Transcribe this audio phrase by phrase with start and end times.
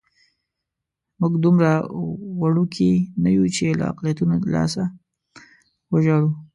[1.19, 1.71] موږ دومره
[2.41, 2.91] وړوکي
[3.23, 4.83] نه یو چې له اقلیتونو لاسه
[5.91, 6.29] وژاړو.